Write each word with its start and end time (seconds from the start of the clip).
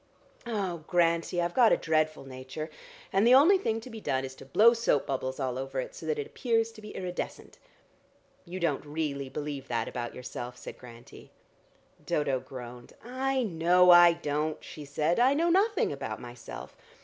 Oh, 0.47 0.83
Grantie, 0.87 1.39
I've 1.39 1.53
got 1.53 1.71
a 1.71 1.77
dreadful 1.77 2.25
nature, 2.25 2.71
and 3.13 3.21
the 3.27 3.35
only 3.35 3.59
thing 3.59 3.79
to 3.81 3.89
be 3.91 4.01
done 4.01 4.25
is 4.25 4.33
to 4.37 4.45
blow 4.47 4.73
soap 4.73 5.05
bubbles 5.05 5.39
all 5.39 5.59
over 5.59 5.79
it, 5.79 5.93
so 5.93 6.07
that 6.07 6.17
it 6.17 6.25
appears 6.25 6.71
to 6.71 6.81
be 6.81 6.95
iridescent." 6.95 7.59
"You 8.43 8.59
don't 8.59 8.83
really 8.83 9.29
believe 9.29 9.67
that 9.67 9.87
about 9.87 10.15
yourself," 10.15 10.57
said 10.57 10.79
Grantie. 10.79 11.29
Dodo 12.03 12.39
groaned. 12.39 12.93
"I 13.03 13.43
know 13.43 13.91
I 13.91 14.13
don't," 14.13 14.57
she 14.63 14.85
said. 14.85 15.19
"I 15.19 15.35
know 15.35 15.51
nothing 15.51 15.91
about 15.91 16.19
myself. 16.19 16.75